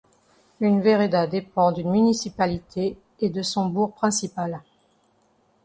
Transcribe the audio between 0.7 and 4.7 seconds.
vereda dépend d'une municipalité et de son bourg principal.